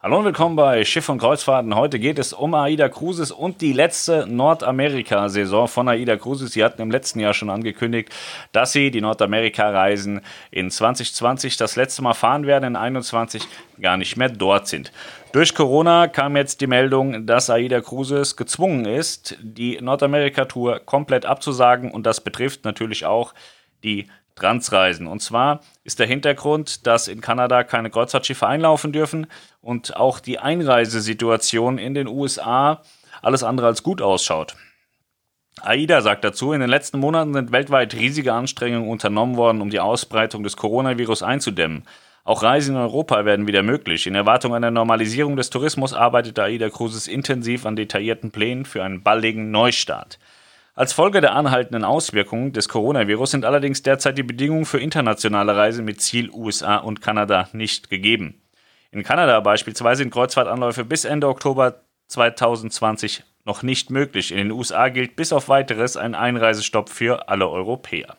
[0.00, 1.74] Hallo und willkommen bei Schiff und Kreuzfahrten.
[1.74, 6.52] Heute geht es um AIDA Cruises und die letzte Nordamerika-Saison von AIDA Cruises.
[6.52, 8.14] Sie hatten im letzten Jahr schon angekündigt,
[8.52, 10.20] dass sie die Nordamerika-Reisen
[10.52, 13.42] in 2020 das letzte Mal fahren werden, in 2021
[13.80, 14.92] gar nicht mehr dort sind.
[15.32, 21.90] Durch Corona kam jetzt die Meldung, dass AIDA Cruises gezwungen ist, die Nordamerika-Tour komplett abzusagen
[21.90, 23.34] und das betrifft natürlich auch
[23.82, 24.06] die
[24.38, 25.06] Transreisen.
[25.06, 29.26] Und zwar ist der Hintergrund, dass in Kanada keine Kreuzfahrtschiffe einlaufen dürfen
[29.60, 32.82] und auch die Einreisesituation in den USA
[33.22, 34.56] alles andere als gut ausschaut.
[35.62, 39.80] AIDA sagt dazu, in den letzten Monaten sind weltweit riesige Anstrengungen unternommen worden, um die
[39.80, 41.84] Ausbreitung des Coronavirus einzudämmen.
[42.24, 44.06] Auch Reisen in Europa werden wieder möglich.
[44.06, 49.02] In Erwartung einer Normalisierung des Tourismus arbeitet AIDA Cruises intensiv an detaillierten Plänen für einen
[49.02, 50.18] baldigen Neustart.
[50.78, 55.84] Als Folge der anhaltenden Auswirkungen des Coronavirus sind allerdings derzeit die Bedingungen für internationale Reisen
[55.84, 58.40] mit Ziel USA und Kanada nicht gegeben.
[58.92, 64.30] In Kanada beispielsweise sind Kreuzfahrtanläufe bis Ende Oktober 2020 noch nicht möglich.
[64.30, 68.16] In den USA gilt bis auf weiteres ein Einreisestopp für alle Europäer.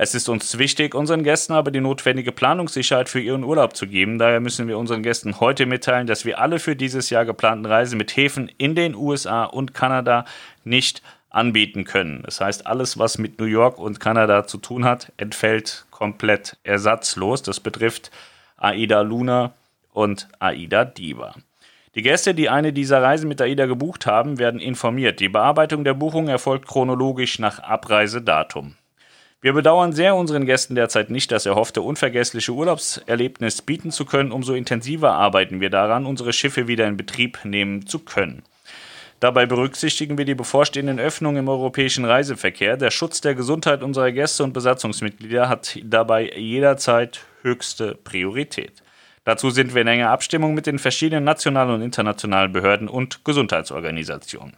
[0.00, 4.18] Es ist uns wichtig, unseren Gästen aber die notwendige Planungssicherheit für ihren Urlaub zu geben.
[4.18, 7.98] Daher müssen wir unseren Gästen heute mitteilen, dass wir alle für dieses Jahr geplanten Reisen
[7.98, 10.24] mit Häfen in den USA und Kanada
[10.64, 12.22] nicht anbieten können.
[12.24, 17.42] Das heißt, alles, was mit New York und Kanada zu tun hat, entfällt komplett ersatzlos.
[17.42, 18.10] Das betrifft
[18.56, 19.52] AIDA Luna
[19.92, 21.34] und AIDA Diva.
[21.94, 25.20] Die Gäste, die eine dieser Reisen mit AIDA gebucht haben, werden informiert.
[25.20, 28.76] Die Bearbeitung der Buchung erfolgt chronologisch nach Abreisedatum.
[29.40, 34.32] Wir bedauern sehr, unseren Gästen derzeit nicht das erhoffte unvergessliche Urlaubserlebnis bieten zu können.
[34.32, 38.42] Umso intensiver arbeiten wir daran, unsere Schiffe wieder in Betrieb nehmen zu können.
[39.20, 42.76] Dabei berücksichtigen wir die bevorstehenden Öffnungen im europäischen Reiseverkehr.
[42.76, 48.82] Der Schutz der Gesundheit unserer Gäste und Besatzungsmitglieder hat dabei jederzeit höchste Priorität.
[49.24, 54.56] Dazu sind wir in enger Abstimmung mit den verschiedenen nationalen und internationalen Behörden und Gesundheitsorganisationen.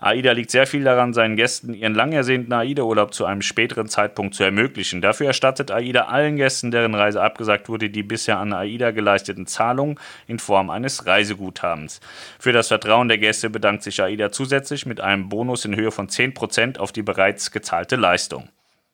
[0.00, 4.34] AIDA liegt sehr viel daran, seinen Gästen ihren lang ersehnten AIDA-Urlaub zu einem späteren Zeitpunkt
[4.34, 5.00] zu ermöglichen.
[5.00, 9.98] Dafür erstattet AIDA allen Gästen, deren Reise abgesagt wurde, die bisher an AIDA geleisteten Zahlungen
[10.26, 12.00] in Form eines Reiseguthabens.
[12.38, 16.08] Für das Vertrauen der Gäste bedankt sich AIDA zusätzlich mit einem Bonus in Höhe von
[16.08, 18.48] 10% auf die bereits gezahlte Leistung.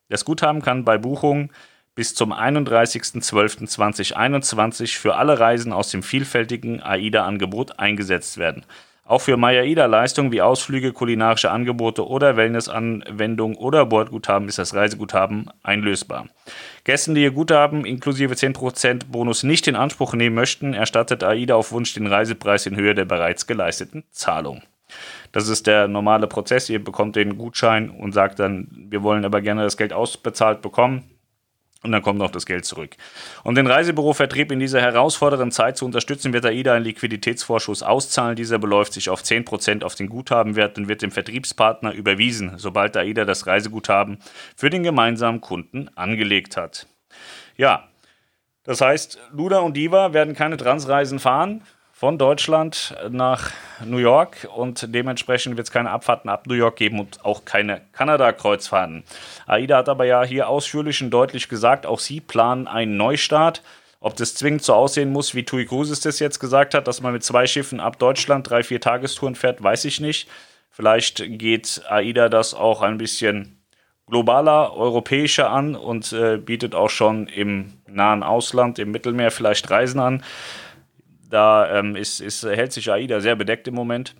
[0.08, 1.50] Das Guthaben kann bei Buchungen
[1.94, 8.64] bis zum 31.12.2021 für alle Reisen aus dem vielfältigen AIDA-Angebot eingesetzt werden.
[9.04, 16.28] Auch für Maya-Ida-Leistungen wie Ausflüge, kulinarische Angebote oder Wellnessanwendungen oder Bordguthaben ist das Reiseguthaben einlösbar.
[16.84, 21.72] Gästen, die ihr Guthaben inklusive 10% Bonus nicht in Anspruch nehmen möchten, erstattet AIDA auf
[21.72, 24.62] Wunsch den Reisepreis in Höhe der bereits geleisteten Zahlung.
[25.32, 26.68] Das ist der normale Prozess.
[26.68, 31.04] Ihr bekommt den Gutschein und sagt dann, wir wollen aber gerne das Geld ausbezahlt bekommen.
[31.82, 32.96] Und dann kommt noch das Geld zurück.
[33.42, 38.36] Um den Reisebürovertrieb in dieser herausfordernden Zeit zu unterstützen, wird AIDA einen Liquiditätsvorschuss auszahlen.
[38.36, 43.24] Dieser beläuft sich auf 10% auf den Guthabenwert und wird dem Vertriebspartner überwiesen, sobald AIDA
[43.24, 44.18] das Reiseguthaben
[44.56, 46.86] für den gemeinsamen Kunden angelegt hat.
[47.56, 47.88] Ja,
[48.62, 51.62] das heißt, Luda und Diva werden keine Transreisen fahren
[52.02, 53.52] von Deutschland nach
[53.84, 57.82] New York und dementsprechend wird es keine Abfahrten ab New York geben und auch keine
[57.92, 59.04] Kanada-Kreuzfahrten.
[59.46, 63.62] AIDA hat aber ja hier ausführlich und deutlich gesagt, auch sie planen einen Neustart.
[64.00, 67.12] Ob das zwingend so aussehen muss, wie Tui Cruises das jetzt gesagt hat, dass man
[67.12, 70.28] mit zwei Schiffen ab Deutschland drei, vier Tagestouren fährt, weiß ich nicht.
[70.70, 73.62] Vielleicht geht AIDA das auch ein bisschen
[74.08, 80.00] globaler, europäischer an und äh, bietet auch schon im nahen Ausland, im Mittelmeer vielleicht Reisen
[80.00, 80.24] an.
[81.32, 84.14] Da ähm, ist, ist, hält sich AIDA sehr bedeckt im Moment.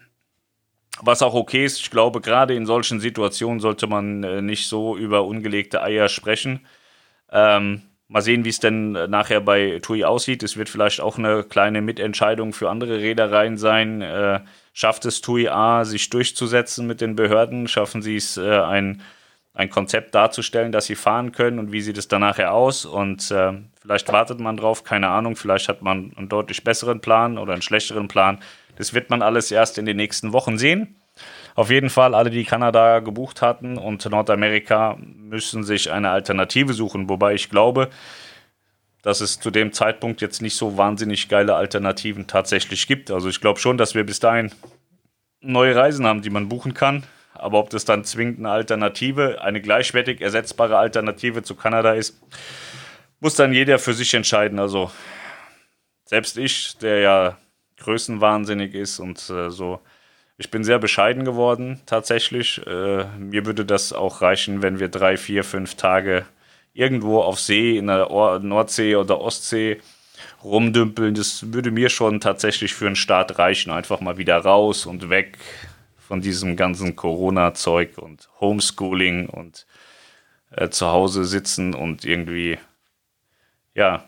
[1.02, 4.96] Was auch okay ist, ich glaube, gerade in solchen Situationen sollte man äh, nicht so
[4.96, 6.66] über ungelegte Eier sprechen.
[7.30, 10.42] Ähm, mal sehen, wie es denn äh, nachher bei TUI aussieht.
[10.42, 14.00] Es wird vielleicht auch eine kleine Mitentscheidung für andere Reedereien sein.
[14.00, 14.40] Äh,
[14.72, 17.68] schafft es TUI A, sich durchzusetzen mit den Behörden?
[17.68, 19.02] Schaffen sie es, äh, ein
[19.54, 22.86] ein Konzept darzustellen, dass sie fahren können und wie sieht es dann nachher aus.
[22.86, 23.52] Und äh,
[23.82, 27.62] vielleicht wartet man drauf, keine Ahnung, vielleicht hat man einen deutlich besseren Plan oder einen
[27.62, 28.38] schlechteren Plan.
[28.76, 30.96] Das wird man alles erst in den nächsten Wochen sehen.
[31.54, 37.08] Auf jeden Fall, alle, die Kanada gebucht hatten und Nordamerika, müssen sich eine Alternative suchen.
[37.08, 37.90] Wobei ich glaube,
[39.02, 43.10] dass es zu dem Zeitpunkt jetzt nicht so wahnsinnig geile Alternativen tatsächlich gibt.
[43.10, 44.52] Also ich glaube schon, dass wir bis dahin
[45.40, 47.02] neue Reisen haben, die man buchen kann.
[47.34, 52.22] Aber ob das dann zwingend eine Alternative, eine gleichwertig ersetzbare Alternative zu Kanada ist,
[53.22, 54.58] muss dann jeder für sich entscheiden.
[54.58, 54.90] Also
[56.04, 57.38] selbst ich, der ja
[57.78, 59.80] größenwahnsinnig ist und äh, so,
[60.38, 62.60] ich bin sehr bescheiden geworden tatsächlich.
[62.66, 66.26] Äh, mir würde das auch reichen, wenn wir drei, vier, fünf Tage
[66.74, 68.08] irgendwo auf See, in der
[68.40, 69.80] Nordsee oder Ostsee
[70.42, 71.14] rumdümpeln.
[71.14, 73.70] Das würde mir schon tatsächlich für einen Start reichen.
[73.70, 75.38] Einfach mal wieder raus und weg
[75.96, 79.66] von diesem ganzen Corona-Zeug und Homeschooling und
[80.50, 82.58] äh, zu Hause sitzen und irgendwie,
[83.74, 84.04] ja,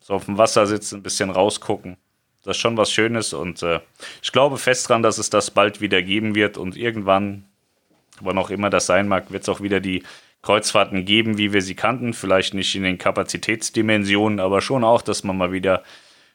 [0.00, 1.96] so auf dem Wasser sitzen, ein bisschen rausgucken.
[2.42, 3.80] Das ist schon was Schönes und äh,
[4.22, 7.46] ich glaube fest dran, dass es das bald wieder geben wird und irgendwann,
[8.20, 10.02] wann auch immer das sein mag, wird es auch wieder die
[10.42, 12.12] Kreuzfahrten geben, wie wir sie kannten.
[12.12, 15.82] Vielleicht nicht in den Kapazitätsdimensionen, aber schon auch, dass man mal wieder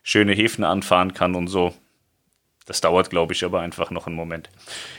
[0.01, 1.75] schöne Häfen anfahren kann und so.
[2.69, 4.48] Das dauert, glaube ich, aber einfach noch einen Moment.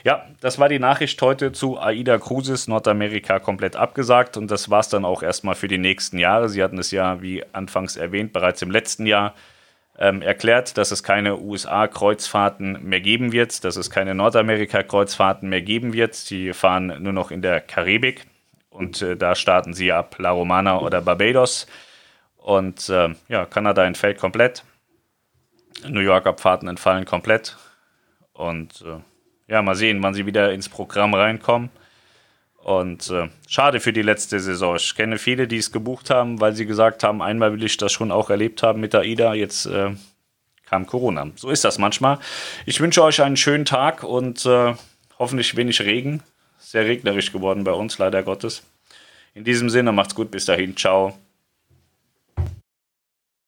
[0.02, 4.80] Ja, das war die Nachricht heute zu AIDA Cruises, Nordamerika komplett abgesagt und das war
[4.80, 6.48] es dann auch erstmal für die nächsten Jahre.
[6.48, 9.34] Sie hatten es ja, wie anfangs erwähnt, bereits im letzten Jahr
[10.00, 15.92] ähm, erklärt, dass es keine USA-Kreuzfahrten mehr geben wird, dass es keine Nordamerika-Kreuzfahrten mehr geben
[15.92, 16.16] wird.
[16.16, 18.26] Sie fahren nur noch in der Karibik.
[18.70, 21.68] Und äh, da starten sie ab La Romana oder Barbados.
[22.36, 24.64] Und äh, ja, Kanada entfällt komplett.
[25.88, 27.56] New York Abfahrten entfallen komplett.
[28.32, 29.00] Und äh,
[29.48, 31.70] ja, mal sehen, wann sie wieder ins Programm reinkommen.
[32.56, 34.76] Und äh, schade für die letzte Saison.
[34.76, 37.92] Ich kenne viele, die es gebucht haben, weil sie gesagt haben, einmal will ich das
[37.92, 39.34] schon auch erlebt haben mit AIDA.
[39.34, 39.94] Jetzt äh,
[40.66, 41.30] kam Corona.
[41.36, 42.18] So ist das manchmal.
[42.66, 44.74] Ich wünsche euch einen schönen Tag und äh,
[45.18, 46.22] hoffentlich wenig Regen
[46.70, 48.62] sehr regnerisch geworden bei uns, leider Gottes.
[49.34, 51.18] In diesem Sinne, macht's gut, bis dahin, ciao.